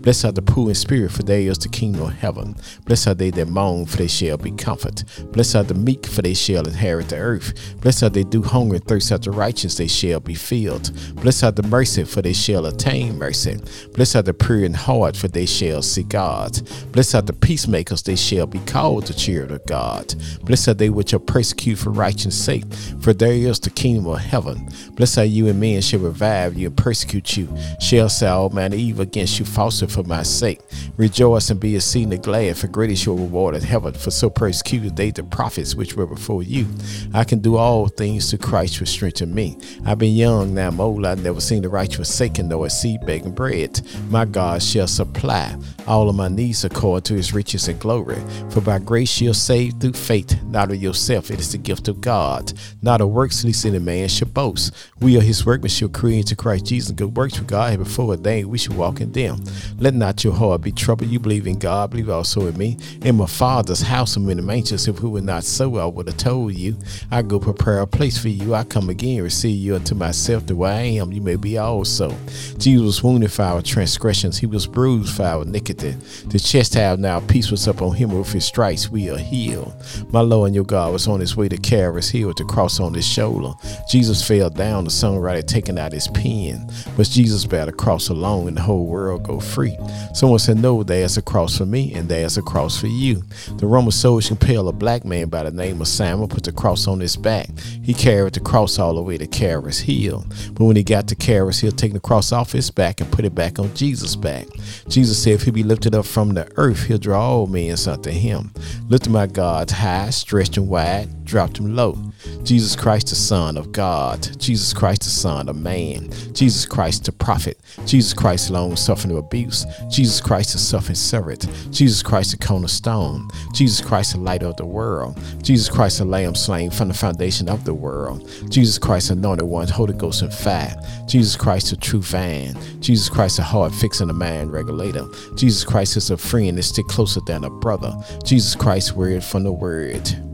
Blessed 0.00 0.24
are 0.24 0.32
the 0.32 0.40
poor 0.40 0.70
in 0.70 0.74
spirit, 0.74 1.12
for 1.12 1.22
they 1.22 1.46
is 1.46 1.58
the 1.58 1.68
kingdom 1.68 2.02
of 2.02 2.14
heaven. 2.14 2.56
Blessed 2.86 3.08
are 3.08 3.14
they 3.14 3.30
that 3.30 3.48
mourn, 3.48 3.84
for 3.84 3.98
they 3.98 4.08
shall 4.08 4.38
be 4.38 4.50
comforted. 4.50 5.06
Blessed 5.32 5.56
are 5.56 5.62
the 5.62 5.74
meek, 5.74 6.06
for 6.06 6.22
they 6.22 6.32
shall 6.32 6.66
inherit 6.66 7.10
the 7.10 7.18
earth. 7.18 7.76
Blessed 7.82 8.02
are 8.02 8.08
they 8.08 8.24
do 8.24 8.42
hunger 8.42 8.76
and 8.76 8.84
thirst 8.84 9.12
after 9.12 9.30
righteousness, 9.30 9.76
they 9.76 9.86
shall 9.86 10.20
be 10.20 10.34
filled. 10.34 10.90
Blessed 11.16 11.44
are 11.44 11.52
the 11.52 11.62
mercy, 11.64 12.04
for 12.04 12.22
they 12.22 12.32
shall 12.32 12.64
attain 12.64 13.18
mercy. 13.18 13.58
Blessed 13.94 14.16
are 14.16 14.22
the 14.22 14.34
pure 14.34 14.64
in 14.64 14.74
heart, 14.74 15.16
for 15.16 15.28
they 15.28 15.46
shall 15.46 15.82
see 15.82 16.02
God. 16.02 16.60
Blessed 16.92 17.14
are 17.14 17.22
the 17.22 17.34
peacemakers, 17.34 18.02
they 18.02 18.16
shall 18.16 18.46
be 18.46 18.60
called 18.60 19.06
the 19.06 19.14
children 19.14 19.52
of 19.52 19.66
God. 19.66 20.14
Blessed 20.44 20.68
are 20.68 20.74
they 20.74 20.90
which 20.90 21.12
are 21.12 21.18
persecuted 21.18 21.84
for 21.84 21.90
righteousness' 21.90 22.42
sake, 22.42 22.64
for 23.00 23.12
there 23.12 23.32
is 23.32 23.60
the 23.60 23.70
kingdom 23.70 24.06
of 24.06 24.18
heaven. 24.18 24.61
Blessed 24.92 25.18
are 25.18 25.24
you 25.24 25.48
and 25.48 25.58
men 25.58 25.80
shall 25.80 26.00
revive 26.00 26.56
you 26.56 26.68
and 26.68 26.76
persecute 26.76 27.36
you, 27.36 27.48
shall 27.80 28.08
say 28.08 28.28
oh, 28.28 28.42
all 28.42 28.50
manner 28.50 28.76
evil 28.76 29.02
against 29.02 29.38
you 29.38 29.44
falsely 29.44 29.88
for 29.88 30.02
my 30.02 30.22
sake. 30.22 30.60
Rejoice 30.96 31.50
and 31.50 31.60
be 31.60 31.76
exceedingly 31.76 32.18
glad, 32.18 32.56
for 32.56 32.68
great 32.68 32.90
is 32.90 33.04
your 33.04 33.16
reward 33.16 33.54
in 33.54 33.62
heaven. 33.62 33.94
For 33.94 34.10
so 34.10 34.30
persecuted 34.30 34.96
they 34.96 35.10
the 35.10 35.24
prophets 35.24 35.74
which 35.74 35.94
were 35.96 36.06
before 36.06 36.42
you. 36.42 36.66
I 37.14 37.24
can 37.24 37.40
do 37.40 37.56
all 37.56 37.88
things 37.88 38.30
to 38.30 38.38
Christ 38.38 38.80
which 38.80 38.90
strengthen 38.90 39.34
me. 39.34 39.56
I've 39.84 39.98
been 39.98 40.14
young, 40.14 40.54
now 40.54 40.68
I'm 40.68 40.80
old. 40.80 41.06
I've 41.06 41.22
never 41.22 41.40
seen 41.40 41.62
the 41.62 41.68
righteous 41.68 41.96
forsaken, 41.96 42.48
nor 42.48 42.66
a 42.66 42.70
seed 42.70 43.06
begging 43.06 43.32
bread. 43.32 43.80
My 44.10 44.24
God 44.24 44.62
shall 44.62 44.88
supply 44.88 45.56
all 45.86 46.08
of 46.08 46.16
my 46.16 46.28
needs 46.28 46.64
according 46.64 47.04
to 47.04 47.14
his 47.14 47.32
riches 47.32 47.68
and 47.68 47.78
glory. 47.80 48.22
For 48.50 48.60
by 48.60 48.78
grace 48.78 49.20
you're 49.20 49.34
saved 49.34 49.80
through 49.80 49.94
faith, 49.94 50.42
not 50.44 50.70
of 50.70 50.82
yourself. 50.82 51.30
It 51.30 51.40
is 51.40 51.52
the 51.52 51.58
gift 51.58 51.88
of 51.88 52.00
God, 52.00 52.52
not 52.82 53.00
of 53.00 53.10
works, 53.10 53.44
least 53.44 53.66
any 53.66 53.78
man 53.78 54.08
should 54.08 54.34
boast. 54.34 54.72
We 55.00 55.16
are 55.18 55.22
his 55.22 55.44
workmanship, 55.44 55.92
created 55.92 56.28
to 56.28 56.36
Christ 56.36 56.66
Jesus. 56.66 56.92
Good 56.92 57.16
works 57.16 57.36
for 57.36 57.44
God 57.44 57.78
before 57.78 58.10
ordained. 58.10 58.48
We 58.48 58.58
should 58.58 58.76
walk 58.76 59.00
in 59.00 59.12
them. 59.12 59.42
Let 59.78 59.94
not 59.94 60.24
your 60.24 60.34
heart 60.34 60.62
be 60.62 60.72
troubled. 60.72 61.10
You 61.10 61.18
believe 61.18 61.46
in 61.46 61.58
God, 61.58 61.90
believe 61.90 62.08
also 62.10 62.46
in 62.46 62.56
me. 62.56 62.76
In 63.02 63.16
my 63.16 63.26
Father's 63.26 63.82
house 63.82 64.16
are 64.16 64.20
many 64.20 64.42
mansions. 64.42 64.88
If 64.88 65.00
we 65.00 65.08
were 65.08 65.20
not 65.20 65.44
so, 65.44 65.76
I 65.76 65.86
would 65.86 66.06
have 66.06 66.16
told 66.16 66.54
you. 66.54 66.76
I 67.10 67.22
go 67.22 67.38
prepare 67.38 67.80
a 67.80 67.86
place 67.86 68.18
for 68.18 68.28
you. 68.28 68.54
I 68.54 68.64
come 68.64 68.88
again, 68.88 69.22
receive 69.22 69.58
you 69.58 69.74
unto 69.74 69.94
myself. 69.94 70.46
The 70.46 70.56
way 70.56 70.70
I 70.70 71.02
am, 71.02 71.12
you 71.12 71.20
may 71.20 71.36
be 71.36 71.58
also. 71.58 72.14
Jesus 72.58 72.82
was 72.82 73.02
wounded 73.02 73.32
for 73.32 73.42
our 73.42 73.62
transgressions. 73.62 74.38
He 74.38 74.46
was 74.46 74.66
bruised 74.66 75.16
for 75.16 75.24
our 75.24 75.44
iniquity. 75.72 76.28
The 76.28 76.38
chest 76.38 76.74
have 76.74 76.98
now 76.98 77.20
peace 77.20 77.50
was 77.50 77.66
up 77.68 77.82
on 77.82 77.94
him. 77.94 78.10
With 78.12 78.32
his 78.32 78.44
stripes, 78.44 78.90
we 78.90 79.10
are 79.10 79.18
healed. 79.18 79.74
My 80.10 80.20
Lord 80.20 80.48
and 80.48 80.54
your 80.54 80.64
God 80.64 80.92
was 80.92 81.08
on 81.08 81.20
his 81.20 81.36
way 81.36 81.48
to 81.48 81.56
Calvary's 81.56 82.10
hill 82.10 82.34
to 82.34 82.44
cross 82.44 82.80
on 82.80 82.94
his 82.94 83.06
shoulder. 83.06 83.54
Jesus 83.88 84.26
fell 84.26 84.50
down, 84.50 84.84
the 84.84 84.90
songwriter 84.90 85.46
taking 85.46 85.78
out 85.78 85.92
his 85.92 86.08
pen. 86.08 86.70
But 86.96 87.08
Jesus 87.08 87.44
bare 87.44 87.66
the 87.66 87.72
cross 87.72 88.08
alone, 88.08 88.48
and 88.48 88.56
the 88.56 88.62
whole 88.62 88.86
world 88.86 89.24
go 89.24 89.40
free. 89.40 89.76
Someone 90.14 90.38
said, 90.38 90.58
No, 90.58 90.82
there's 90.82 91.16
a 91.16 91.22
cross 91.22 91.58
for 91.58 91.66
me, 91.66 91.92
and 91.94 92.08
there's 92.08 92.36
a 92.36 92.42
cross 92.42 92.78
for 92.78 92.88
you. 92.88 93.22
The 93.58 93.66
Roman 93.66 93.92
soldiers 93.92 94.28
compelled 94.28 94.68
a 94.68 94.72
black 94.72 95.04
man 95.04 95.28
by 95.28 95.44
the 95.44 95.50
name 95.50 95.80
of 95.80 95.88
Samuel, 95.88 96.28
put 96.28 96.44
the 96.44 96.52
cross 96.52 96.86
on 96.86 97.00
his 97.00 97.16
back. 97.16 97.48
He 97.82 97.94
carried 97.94 98.34
the 98.34 98.40
cross 98.40 98.78
all 98.78 98.94
the 98.94 99.02
way 99.02 99.18
to 99.18 99.26
Calvary's 99.26 99.80
hill. 99.80 100.24
But 100.52 100.64
when 100.64 100.76
he 100.76 100.82
got 100.82 101.08
to 101.08 101.14
Calvary's 101.14 101.60
hill, 101.60 101.72
taking 101.72 101.94
the 101.94 102.00
cross 102.00 102.32
off 102.32 102.52
his 102.52 102.70
back 102.70 103.00
and 103.00 103.10
put 103.10 103.24
it 103.24 103.34
back 103.34 103.58
on 103.58 103.74
Jesus' 103.74 104.16
back. 104.16 104.46
Jesus 104.88 105.22
said, 105.22 105.34
If 105.34 105.42
he 105.42 105.50
be 105.50 105.61
be 105.62 105.68
lifted 105.68 105.94
up 105.94 106.04
from 106.04 106.34
the 106.34 106.50
earth, 106.56 106.86
he'll 106.86 106.98
draw 106.98 107.20
all 107.20 107.46
men 107.46 107.76
unto 107.86 108.10
him. 108.10 108.52
Lift 108.88 109.08
my 109.08 109.26
God's 109.26 109.72
high, 109.72 110.10
stretched 110.10 110.56
and 110.56 110.68
wide, 110.68 111.21
dropped 111.24 111.58
him 111.58 111.74
low. 111.74 111.96
Jesus 112.42 112.76
Christ, 112.76 113.08
the 113.08 113.14
Son 113.14 113.56
of 113.56 113.72
God. 113.72 114.28
Jesus 114.38 114.72
Christ, 114.72 115.02
the 115.02 115.08
Son 115.08 115.48
of 115.48 115.56
Man. 115.56 116.10
Jesus 116.32 116.66
Christ, 116.66 117.04
the 117.04 117.12
prophet. 117.12 117.58
Jesus 117.86 118.12
Christ, 118.12 118.50
long 118.50 118.76
suffering 118.76 119.16
abuse. 119.16 119.64
Jesus 119.88 120.20
Christ, 120.20 120.52
the 120.52 120.58
suffering 120.58 120.94
servant. 120.94 121.48
Jesus 121.70 122.02
Christ, 122.02 122.32
the 122.32 122.44
cornerstone. 122.44 123.28
Jesus 123.54 123.80
Christ, 123.80 124.12
the 124.12 124.20
light 124.20 124.42
of 124.42 124.56
the 124.56 124.66
world. 124.66 125.18
Jesus 125.42 125.68
Christ, 125.68 125.98
the 125.98 126.04
lamb 126.04 126.34
slain 126.34 126.70
from 126.70 126.88
the 126.88 126.94
foundation 126.94 127.48
of 127.48 127.64
the 127.64 127.74
world. 127.74 128.28
Jesus 128.48 128.78
Christ, 128.78 129.10
anointed 129.10 129.46
one, 129.46 129.68
Holy 129.68 129.94
Ghost 129.94 130.22
and 130.22 130.32
fire. 130.32 130.74
Jesus 131.06 131.36
Christ, 131.36 131.70
the 131.70 131.76
true 131.76 132.02
vine. 132.02 132.56
Jesus 132.80 133.08
Christ, 133.08 133.36
the 133.36 133.42
heart 133.42 133.72
fixing 133.74 134.08
the 134.08 134.12
mind 134.12 134.52
regulator. 134.52 135.06
Jesus 135.36 135.64
Christ 135.64 135.96
is 135.96 136.10
a 136.10 136.16
friend 136.16 136.58
that 136.58 136.62
stick 136.62 136.86
closer 136.88 137.20
than 137.26 137.44
a 137.44 137.50
brother. 137.50 137.92
Jesus 138.24 138.54
Christ, 138.54 138.92
word 138.92 139.22
from 139.22 139.44
the 139.44 139.52
word. 139.52 140.31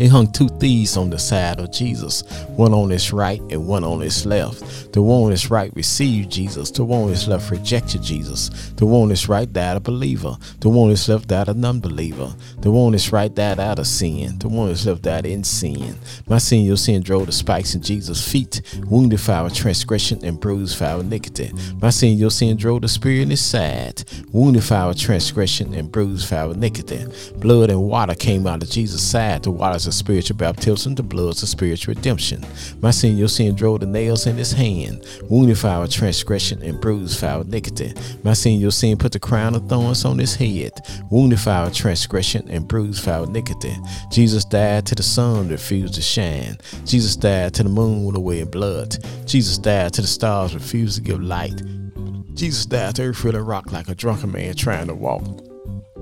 They 0.00 0.06
hung 0.06 0.32
two 0.32 0.48
thieves 0.48 0.96
on 0.96 1.10
the 1.10 1.18
side 1.18 1.60
of 1.60 1.72
Jesus, 1.72 2.22
one 2.56 2.72
on 2.72 2.88
his 2.88 3.12
right 3.12 3.42
and 3.50 3.66
one 3.66 3.84
on 3.84 4.00
his 4.00 4.24
left. 4.24 4.94
The 4.94 5.02
one 5.02 5.24
on 5.24 5.30
his 5.30 5.50
right 5.50 5.70
received 5.76 6.32
Jesus, 6.32 6.70
the 6.70 6.86
one 6.86 7.02
on 7.02 7.08
his 7.10 7.28
left 7.28 7.50
rejected 7.50 8.02
Jesus. 8.02 8.48
The 8.76 8.86
one 8.86 9.02
on 9.02 9.10
his 9.10 9.28
right 9.28 9.52
died 9.52 9.76
a 9.76 9.80
believer, 9.80 10.38
the 10.60 10.70
one 10.70 10.84
on 10.84 10.90
his 10.92 11.06
left 11.06 11.28
died 11.28 11.50
a 11.50 11.52
non 11.52 11.80
believer. 11.80 12.34
The 12.62 12.70
one 12.70 12.86
on 12.86 12.92
his 12.94 13.12
right 13.12 13.32
died 13.34 13.60
out 13.60 13.78
of 13.78 13.86
sin, 13.86 14.38
the 14.38 14.48
one 14.48 14.64
on 14.64 14.68
his 14.70 14.86
left 14.86 15.02
died 15.02 15.26
in 15.26 15.44
sin. 15.44 15.98
My 16.26 16.38
sin, 16.38 16.64
your 16.64 16.78
sin 16.78 17.02
drove 17.02 17.26
the 17.26 17.32
spikes 17.32 17.74
in 17.74 17.82
Jesus' 17.82 18.26
feet, 18.26 18.62
wounded 18.86 19.20
for 19.20 19.32
our 19.32 19.50
transgression 19.50 20.24
and 20.24 20.40
bruised 20.40 20.78
for 20.78 20.86
our 20.86 21.00
iniquity. 21.00 21.52
My 21.78 21.90
sin, 21.90 22.16
your 22.16 22.30
sin 22.30 22.56
drove 22.56 22.80
the 22.80 22.88
spear 22.88 23.20
in 23.20 23.28
his 23.28 23.44
side, 23.44 24.02
wounded 24.32 24.64
for 24.64 24.76
our 24.76 24.94
transgression 24.94 25.74
and 25.74 25.92
bruised 25.92 26.26
for 26.26 26.36
our 26.36 26.52
iniquity. 26.52 27.04
Blood 27.36 27.68
and 27.68 27.82
water 27.82 28.14
came 28.14 28.46
out 28.46 28.62
of 28.62 28.70
Jesus' 28.70 29.02
side, 29.02 29.42
the 29.42 29.50
waters 29.50 29.89
of 29.90 29.94
spiritual 29.94 30.36
baptism, 30.36 30.94
the 30.94 31.02
blood 31.02 31.42
of 31.42 31.48
spiritual 31.48 31.94
redemption. 31.94 32.44
My 32.80 32.92
sin, 32.92 33.16
your 33.16 33.28
sin 33.28 33.54
drove 33.54 33.80
the 33.80 33.86
nails 33.86 34.26
in 34.26 34.36
his 34.36 34.52
hand, 34.52 35.04
wounded 35.28 35.58
for 35.58 35.68
our 35.68 35.88
transgression 35.88 36.62
and 36.62 36.80
bruised 36.80 37.18
for 37.18 37.26
our 37.26 37.42
iniquity. 37.42 37.92
My 38.22 38.32
sin, 38.32 38.60
your 38.60 38.70
sin 38.70 38.96
put 38.96 39.12
the 39.12 39.18
crown 39.18 39.54
of 39.54 39.68
thorns 39.68 40.04
on 40.04 40.18
his 40.18 40.36
head, 40.36 40.72
wounded 41.10 41.40
for 41.40 41.50
our 41.50 41.70
transgression 41.70 42.48
and 42.48 42.66
bruised 42.66 43.04
for 43.04 43.10
our 43.10 43.24
iniquity. 43.24 43.76
Jesus 44.10 44.44
died 44.44 44.86
to 44.86 44.94
the 44.94 45.02
sun 45.02 45.48
that 45.48 45.54
refused 45.54 45.94
to 45.94 46.02
shine. 46.02 46.56
Jesus 46.84 47.16
died 47.16 47.54
to 47.54 47.64
the 47.64 47.68
moon 47.68 48.04
with 48.04 48.16
away 48.16 48.40
in 48.40 48.50
blood. 48.50 48.96
Jesus 49.26 49.58
died 49.58 49.92
to 49.94 50.00
the 50.00 50.06
stars 50.06 50.54
refused 50.54 50.96
to 50.96 51.02
give 51.02 51.20
light. 51.20 51.62
Jesus 52.34 52.64
died 52.64 52.94
to 52.94 53.02
earth 53.02 53.24
with 53.24 53.34
a 53.34 53.42
rock 53.42 53.72
like 53.72 53.88
a 53.88 53.94
drunken 53.94 54.32
man 54.32 54.54
trying 54.54 54.86
to 54.86 54.94
walk. 54.94 55.49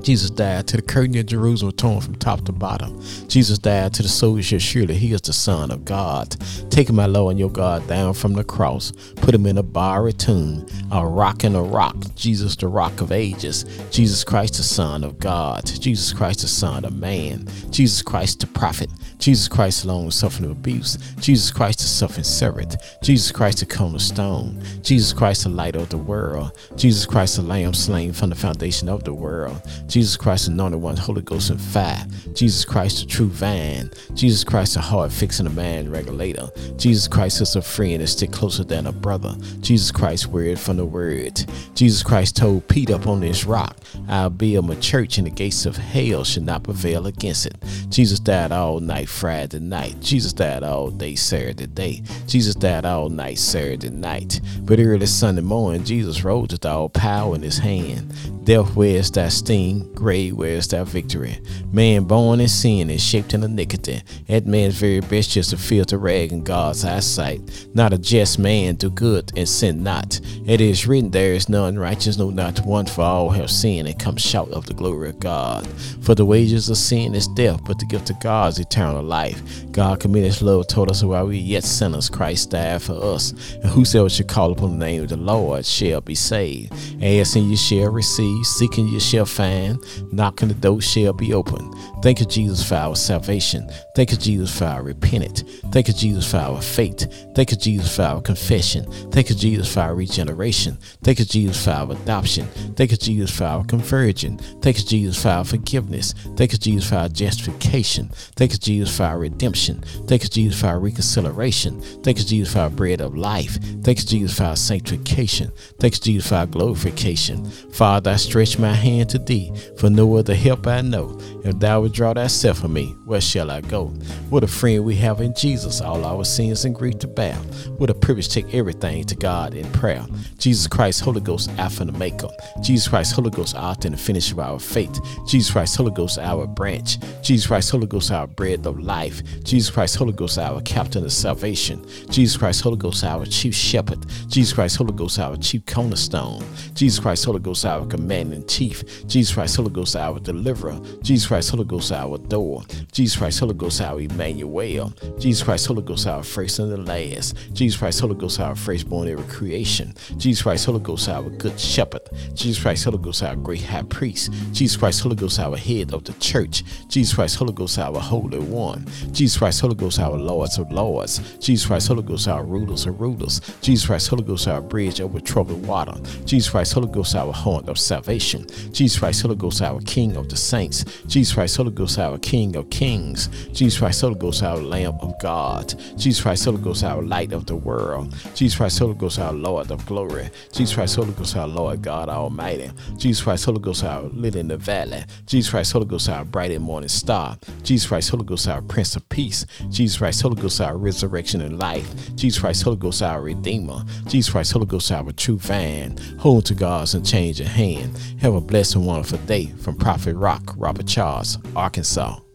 Jesus 0.03 0.31
died 0.31 0.67
to 0.69 0.77
the 0.77 0.83
curtain 0.83 1.17
of 1.19 1.27
Jerusalem 1.27 1.73
torn 1.73 2.01
from 2.01 2.15
top 2.15 2.45
to 2.47 2.53
bottom. 2.53 3.01
Jesus 3.29 3.59
died 3.59 3.93
to 3.95 4.03
the 4.03 4.09
soldier. 4.09 4.59
Surely 4.59 4.95
he 4.95 5.13
is 5.13 5.21
the 5.21 5.33
Son 5.33 5.71
of 5.71 5.85
God. 5.85 6.37
Taking 6.71 6.97
my 6.97 7.07
Lord 7.07 7.33
and 7.33 7.39
your 7.39 7.51
God 7.51 7.87
down 7.87 8.15
from 8.15 8.33
the 8.33 8.45
cross, 8.45 8.93
put 9.17 9.35
him 9.35 9.47
in 9.47 9.59
a 9.59 9.63
borrowed 9.63 10.19
tomb, 10.19 10.67
a 10.93 11.07
rock 11.07 11.45
and 11.45 11.57
a 11.57 11.61
rock. 11.61 11.97
Jesus, 12.15 12.57
the 12.57 12.69
rock 12.69 13.01
of 13.01 13.13
ages. 13.13 13.65
Jesus 13.91 14.25
Christ, 14.25 14.55
the 14.55 14.63
Son 14.63 15.05
of 15.05 15.19
God. 15.19 15.67
Jesus 15.67 16.13
Christ, 16.13 16.41
the 16.41 16.49
Son 16.49 16.85
of 16.85 16.95
man. 16.95 17.47
Jesus 17.71 18.03
Christ, 18.03 18.41
the 18.41 18.47
prophet. 18.47 18.91
Jesus 19.19 19.49
Christ, 19.49 19.85
long 19.85 20.11
suffering 20.11 20.51
abuse. 20.51 20.97
Jesus 21.21 21.51
Christ, 21.51 21.81
the 21.81 21.87
suffering 21.87 22.25
servant. 22.25 22.77
Jesus 23.03 23.33
Christ, 23.33 23.59
the 23.61 23.67
cornerstone. 23.67 24.63
Jesus 24.83 25.13
Christ, 25.13 25.43
the 25.45 25.51
light 25.51 25.77
of 25.77 25.89
the 25.89 25.99
world. 25.99 26.53
Jesus 26.77 27.05
Christ, 27.05 27.37
the 27.37 27.43
lamb 27.43 27.75
slain 27.75 28.13
from 28.13 28.31
the 28.31 28.37
foundation 28.37 28.89
of 28.89 29.05
the 29.05 29.13
world. 29.13 29.61
Jesus 29.89 30.17
Christ, 30.19 30.49
anointed 30.49 30.81
one, 30.81 30.97
Holy 30.97 31.23
Ghost 31.23 31.49
and 31.51 31.61
fire. 31.61 32.05
Jesus 32.35 32.65
Christ, 32.65 33.01
the 33.01 33.07
true 33.07 33.29
vine. 33.29 33.91
Jesus 34.15 34.45
Christ, 34.45 34.75
the 34.75 34.81
heart 34.81 35.11
fixing 35.11 35.45
the 35.45 35.51
man 35.51 35.91
regulator. 35.91 36.51
Jesus 36.77 37.09
Christ 37.09 37.41
is 37.41 37.57
a 37.57 37.63
friend 37.63 38.03
that 38.03 38.09
stick 38.09 38.31
closer 38.31 38.65
than 38.65 38.87
a 38.87 38.93
brother. 38.93 39.35
Jesus 39.61 39.91
Christ, 39.91 40.27
word 40.27 40.59
from 40.59 40.77
the 40.77 40.85
word. 40.85 41.43
Jesus 41.75 42.03
Christ 42.03 42.37
told 42.37 42.69
Peter 42.69 42.97
upon 42.97 43.21
this 43.21 43.45
rock, 43.45 43.79
I'll 44.09 44.31
build 44.31 44.69
my 44.69 44.75
church 44.77 45.19
and 45.19 45.27
the 45.27 45.31
gates 45.31 45.65
of 45.65 45.77
hell 45.77 46.23
should 46.23 46.45
not 46.45 46.65
prevail 46.65 47.07
against 47.07 47.47
it. 47.47 47.57
Jesus 47.89 48.21
died 48.21 48.53
all 48.53 48.81
night 48.81 49.09
Friday 49.09 49.59
night. 49.59 50.01
Jesus 50.01 50.33
died 50.33 50.63
all 50.63 50.91
day 50.91 51.15
Saturday 51.15 51.67
day. 51.67 52.03
Jesus 52.27 52.55
died 52.55 52.85
all 52.85 53.09
night 53.09 53.39
Saturday 53.39 53.91
night. 53.91 54.41
But 54.61 54.81
early 54.81 55.07
Sunday 55.07 55.43
morning, 55.43 55.85
Jesus 55.85 56.25
rose 56.25 56.51
with 56.51 56.67
all 56.67 56.89
power 56.89 57.35
in 57.35 57.43
his 57.43 57.59
hand. 57.59 58.13
Death, 58.45 58.75
where's 58.77 59.11
that 59.13 59.33
sting? 59.33 59.78
Grave, 59.95 60.37
where's 60.37 60.69
that 60.69 60.87
victory? 60.87 61.39
Man 61.73 62.05
born 62.05 62.41
in 62.41 62.49
sin 62.49 62.91
and 62.91 63.01
shaped 63.01 63.35
in 63.35 63.43
iniquity. 63.43 64.03
That 64.27 64.47
man's 64.47 64.79
very 64.79 65.01
best 65.01 65.31
just 65.31 65.53
a 65.53 65.57
filthy 65.57 65.97
rag 65.97 66.33
in 66.33 66.45
God's 66.45 66.85
eyesight. 66.85 67.69
Not 67.75 67.93
a 67.93 67.99
just 67.99 68.39
man 68.39 68.77
do 68.77 68.91
good 68.91 69.33
and 69.37 69.49
sin 69.49 69.83
not. 69.83 70.21
It 70.47 70.61
is 70.61 70.87
written, 70.87 71.11
There 71.11 71.35
is 71.35 71.49
none 71.49 71.79
righteous, 71.79 72.19
no 72.19 72.31
not 72.31 72.61
one, 72.65 72.87
for 72.87 73.03
all 73.03 73.31
have 73.31 73.51
sinned 73.51 73.89
and 73.89 73.99
come 73.99 74.17
short 74.17 74.51
of 74.51 74.67
the 74.67 74.75
glory 74.75 75.11
of 75.11 75.21
God. 75.21 75.67
For 76.03 76.15
the 76.15 76.25
wages 76.25 76.69
of 76.69 76.77
sin 76.77 77.15
is 77.15 77.29
death, 77.29 77.61
but 77.65 77.79
the 77.79 77.87
gift 77.87 78.11
of 78.11 78.21
God 78.21 78.53
is 78.53 78.59
eternal 78.59 79.03
life. 79.03 79.43
God 79.73 80.01
committed 80.01 80.33
his 80.33 80.43
love 80.43 80.67
toward 80.69 80.91
us 80.91 81.03
while 81.03 81.27
we 81.27 81.39
yet 81.39 81.65
sinners, 81.65 82.09
Christ 82.09 82.51
died 82.51 82.83
for 82.83 82.95
us. 82.95 83.33
And 83.63 83.67
whosoever 83.67 84.09
should 84.09 84.29
call 84.29 84.53
upon 84.53 84.79
the 84.79 84.87
name 84.87 85.03
of 85.03 85.09
the 85.09 85.17
Lord 85.17 85.67
shall 85.67 86.01
be 86.01 86.15
saved. 86.15 86.73
Asking 87.03 87.51
you 87.51 87.57
shall 87.57 87.91
receive, 87.91 88.47
seeking 88.47 88.89
you 88.89 89.01
shall 89.01 89.27
find, 89.27 89.68
knocking 90.13 90.49
the 90.49 90.55
door 90.55 90.81
shall 90.81 91.13
be 91.13 91.35
open. 91.35 91.73
Thank 92.03 92.21
you, 92.21 92.27
Jesus, 92.27 92.67
for 92.67 92.77
our 92.77 92.97
salvation. 92.97 93.69
Thank 93.95 94.13
you, 94.13 94.17
Jesus, 94.17 94.57
for 94.57 94.67
our 94.67 94.83
repentance. 94.83 95.43
Thank 95.73 95.89
you, 95.89 95.95
Jesus, 95.95 96.31
for 96.31 96.39
our 96.39 96.63
faith. 96.63 97.07
Thank 97.35 97.51
you, 97.51 97.57
Jesus, 97.57 97.97
for 97.97 98.03
our 98.03 98.21
confession. 98.21 98.85
Thank 99.11 99.31
you, 99.31 99.35
Jesus, 99.35 99.73
for 99.73 99.81
our 99.81 99.95
regeneration. 99.95 100.79
Thank 101.03 101.19
you, 101.19 101.25
Jesus, 101.25 101.65
for 101.65 101.71
our 101.73 101.93
adoption. 101.93 102.47
Thank 102.77 102.93
you, 102.93 102.97
Jesus, 102.97 103.37
for 103.37 103.45
our 103.45 103.65
conversion. 103.65 104.39
Thank 104.63 104.79
you, 104.79 104.85
Jesus, 104.85 105.23
for 105.23 105.29
our 105.29 105.45
forgiveness. 105.45 106.13
Thank 106.37 106.53
you, 106.53 106.59
Jesus, 106.59 106.89
for 106.89 106.97
our 106.97 107.09
justification. 107.09 108.11
Thank 108.37 108.53
you, 108.53 108.59
Jesus, 108.59 108.97
for 108.97 109.05
our 109.05 109.19
redemption. 109.19 109.83
Thank 110.07 110.23
you, 110.23 110.29
Jesus, 110.29 110.61
for 110.61 110.69
our 110.69 110.79
reconciliation. 110.79 111.81
Thank 112.03 112.19
you, 112.19 112.25
Jesus, 112.25 112.53
for 112.53 112.61
our 112.61 112.71
bread 112.71 113.01
of 113.01 113.17
life. 113.17 113.59
Thank 113.83 113.99
you, 113.99 114.07
Jesus, 114.07 114.39
for 114.39 114.45
our 114.45 114.57
sanctification. 114.57 115.51
Thank 115.81 115.95
you, 115.95 116.01
Jesus, 116.01 116.29
for 116.29 116.37
our 116.37 116.47
glorification. 116.47 117.45
Father, 117.73 118.13
I 118.13 118.17
stretch 118.17 118.59
my 118.59 118.73
hand 118.73 119.11
to 119.11 119.19
thee, 119.19 119.53
for 119.79 119.91
no 119.91 120.17
other 120.17 120.35
help 120.35 120.67
I 120.67 120.81
know. 120.81 121.19
If 121.45 121.59
thou 121.59 121.83
withdraw 121.83 122.15
thyself 122.15 122.59
from 122.59 122.73
me, 122.73 122.97
where 123.05 123.21
shall 123.21 123.51
I 123.51 123.61
go? 123.61 123.87
What 124.29 124.45
a 124.45 124.49
friend 124.49 124.85
we 124.85 124.97
have 124.97 125.21
in 125.21 125.35
Jesus, 125.35 125.81
all 125.81 126.05
our 126.05 126.25
sins 126.25 126.65
and 126.65 126.75
grief 126.75 126.99
to 126.99 127.09
bear. 127.09 127.35
What 127.79 127.91
a 127.91 127.95
privilege 127.95 128.29
take 128.29 128.55
everything 128.55 129.05
to 129.05 129.15
God 129.15 129.55
in 129.55 129.71
prayer. 129.73 130.05
Jesus 130.39 130.67
Christ, 130.67 131.01
Holy 131.01 131.21
Ghost, 131.21 131.51
Alpha 131.59 131.83
and 131.83 131.95
Omega. 131.95 132.29
Jesus 132.63 132.89
Christ, 132.89 133.15
Holy 133.15 133.31
Ghost, 133.31 133.57
author 133.57 133.89
and 133.89 133.99
finisher 133.99 134.35
of 134.35 134.41
our 134.41 134.59
faith. 134.59 135.01
Jesus 135.27 135.53
Christ, 135.53 135.77
Holy 135.77 135.93
Ghost, 135.93 136.19
our 136.19 136.47
branch. 136.47 136.99
Jesus 137.23 137.47
Christ, 137.47 137.71
Holy 137.71 137.87
Ghost, 137.87 138.11
our 138.11 138.27
bread 138.27 138.67
of 138.67 138.79
life. 138.79 139.23
Jesus 139.45 139.71
Christ, 139.71 139.97
Holy 139.97 140.13
Ghost, 140.13 140.39
our 140.39 140.61
captain 140.63 141.05
of 141.05 141.13
salvation. 141.13 141.85
Jesus 142.11 142.37
Christ, 142.37 142.63
Holy 142.63 142.77
Ghost, 142.77 143.05
our 143.05 143.25
chief 143.27 143.55
shepherd. 143.55 144.05
Jesus 144.29 144.53
Christ, 144.53 144.77
Holy 144.77 144.93
Ghost, 144.93 145.19
our 145.19 145.37
chief 145.37 145.65
cornerstone. 145.67 146.45
Jesus 146.75 147.01
Christ, 147.01 147.25
Holy 147.25 147.41
Ghost, 147.41 147.65
our 147.65 147.87
commanding 147.87 148.47
chief. 148.47 149.07
Jesus 149.07 149.35
Christ, 149.35 149.48
Holy 149.57 149.71
Ghost, 149.71 149.97
our 149.97 150.19
deliverer. 150.19 150.81
Jesus 151.03 151.27
Christ, 151.29 151.51
Holy 151.51 151.65
Ghost, 151.65 151.93
our 151.93 152.19
door. 152.19 152.63
Jesus 152.93 153.17
Christ, 153.17 153.41
Holy 153.41 153.55
Ghost, 153.55 153.81
our 153.81 154.01
Emmanuel. 154.01 154.93
Jesus 155.19 155.43
Christ, 155.43 155.67
Holy 155.67 155.83
Ghost, 155.83 156.07
our 156.07 156.23
first 156.23 156.59
and 156.59 156.71
the 156.71 156.77
last. 156.77 157.37
Jesus 157.53 157.79
Christ, 157.79 158.01
Holy 158.01 158.15
Ghost, 158.15 158.41
our 158.41 158.55
firstborn 158.55 159.09
every 159.09 159.25
creation. 159.25 159.95
Jesus 160.17 160.43
Christ, 160.43 160.67
Holy 160.67 160.81
Ghost, 160.81 161.09
our 161.09 161.29
good 161.31 161.59
shepherd. 161.59 162.03
Jesus 162.35 162.63
Christ, 162.63 162.85
Holy 162.85 162.99
Ghost, 162.99 163.23
our 163.23 163.37
great 163.37 163.63
high 163.63 163.83
priest. 163.83 164.33
Jesus 164.53 164.77
Christ, 164.77 165.01
Holy 165.03 165.17
Ghost, 165.17 165.39
our 165.39 165.57
head 165.57 165.93
of 165.93 166.05
the 166.05 166.13
church. 166.15 166.63
Jesus 166.89 167.15
Christ, 167.15 167.37
Holy 167.37 167.53
Ghost, 167.53 167.79
our 167.79 168.01
holy 168.01 168.39
one. 168.39 168.87
Jesus 169.13 169.39
Christ, 169.39 169.61
Holy 169.61 169.75
Ghost, 169.75 169.99
our 169.99 170.17
lords 170.19 170.59
of 170.59 170.71
lords. 170.73 171.39
Jesus 171.39 171.67
Christ, 171.67 171.89
Holy 171.89 172.03
Ghost, 172.03 172.29
our 172.29 172.45
rulers 172.45 172.87
of 172.87 173.01
rulers. 173.01 173.41
Jesus 173.61 173.87
Christ, 173.87 174.09
Holy 174.09 174.25
Ghost, 174.25 174.49
our 174.49 174.61
bridge 174.61 175.01
over 175.01 175.21
troubled 175.21 175.67
water. 175.67 175.95
Jesus 176.25 176.51
Christ, 176.51 176.73
Holy 176.75 176.89
Ghost, 176.89 177.15
our 177.15 177.33
horn 177.33 177.69
of 177.69 177.79
salvation. 177.79 178.47
Jesus 178.73 178.99
Christ, 178.99 179.23
Holy 179.23 179.37
Ghost, 179.39 179.63
our 179.63 179.81
King 179.81 180.17
of 180.17 180.29
the 180.29 180.37
saints. 180.37 180.85
Jesus 181.07 181.35
Christ, 181.35 181.57
Holy 181.57 181.71
Ghost, 181.71 181.99
our 181.99 182.19
King 182.19 182.57
of 182.57 182.69
Kings. 182.71 183.29
Jesus 183.53 183.79
Christ, 183.79 184.01
Holy 184.01 184.17
Ghost, 184.17 184.43
our 184.43 184.57
Lamb 184.57 184.99
of 185.01 185.19
God. 185.21 185.75
Jesus 185.97 186.23
Christ, 186.23 186.45
Holy 186.45 186.59
Ghost, 186.59 186.85
our 186.85 187.03
Light 187.03 187.33
of 187.33 187.47
the 187.47 187.57
world. 187.57 188.15
Jesus 188.35 188.57
Christ, 188.57 188.79
Holy 188.79 188.95
Ghost, 188.95 189.19
our 189.19 189.33
Lord 189.33 189.71
of 189.71 189.85
glory. 189.87 190.31
Jesus 190.53 190.75
Christ, 190.75 190.97
Holy 190.97 191.13
Ghost, 191.13 191.37
our 191.37 191.49
Lord 191.49 191.83
God 191.83 192.09
Almighty. 192.09 192.71
Jesus 192.97 193.23
Christ, 193.23 193.45
Holy 193.45 193.61
Ghost, 193.61 193.85
our 193.85 194.03
Lily 194.03 194.41
in 194.41 194.49
the 194.49 194.57
Valley. 194.57 195.05
Jesus 195.27 195.51
Christ, 195.51 195.73
Holy 195.73 195.87
Ghost, 195.87 196.09
our 196.09 196.25
bright 196.25 196.51
and 196.51 196.65
morning 196.65 196.89
star. 196.89 197.39
Jesus 197.63 197.89
Christ, 197.89 198.11
Holy 198.11 198.25
Ghost, 198.25 198.49
our 198.49 198.63
Prince 198.63 198.97
of 198.97 199.09
Peace. 199.09 199.47
Jesus 199.71 199.99
Christ, 199.99 200.23
Holy 200.23 200.41
Ghost, 200.41 200.61
our 200.61 200.77
resurrection 200.77 201.41
and 201.41 201.59
life. 201.59 202.15
Jesus 202.17 202.41
Christ, 202.41 202.63
Holy 202.63 202.77
Ghost, 202.77 203.03
our 203.03 203.23
Redeemer. 203.23 203.85
Jesus 204.07 204.31
Christ, 204.31 204.53
Holy 204.53 204.67
Ghost, 204.67 204.91
our 204.93 205.13
true 205.13 205.39
fan. 205.39 205.97
Hold 206.19 206.47
to 206.47 206.55
God's 206.55 206.95
your 207.39 207.49
hand. 207.49 207.97
Have 208.21 208.35
a 208.35 208.41
blessed 208.41 208.77
and 208.77 208.87
wonderful 208.87 209.19
day 209.29 209.53
from 209.59 209.77
Prophet 209.77 210.17
Rock, 210.17 210.55
Robert 210.57 210.87
Charles, 210.87 211.37
Arkansas. 211.55 212.28